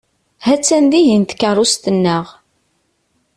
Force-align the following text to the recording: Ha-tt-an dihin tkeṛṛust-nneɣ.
Ha-tt-an 0.45 0.85
dihin 0.91 1.23
tkeṛṛust-nneɣ. 1.25 2.25